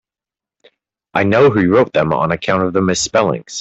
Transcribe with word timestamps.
I 1.13 1.23
know 1.25 1.51
he 1.51 1.67
wrote 1.67 1.93
them 1.93 2.11
on 2.11 2.31
account 2.31 2.63
of 2.63 2.73
the 2.73 2.81
misspellings. 2.81 3.59